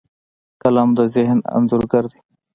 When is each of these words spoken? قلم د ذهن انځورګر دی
قلم 0.61 0.89
د 0.97 0.99
ذهن 1.13 1.37
انځورګر 1.55 2.03
دی 2.11 2.19